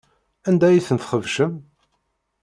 [0.47, 1.53] Anda ay ten-txebcem?